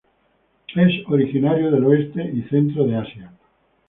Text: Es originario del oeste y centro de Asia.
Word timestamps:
Es 0.73 0.93
originario 1.07 1.69
del 1.69 1.85
oeste 1.85 2.23
y 2.33 2.41
centro 2.49 2.85
de 2.87 2.95
Asia. 2.95 3.31